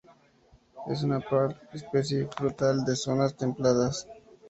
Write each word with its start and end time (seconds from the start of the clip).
Es 0.87 1.03
una 1.03 1.21
especie 1.75 2.27
frutal 2.35 2.83
de 2.85 2.95
zonas 2.95 3.35
templadas. 3.37 4.07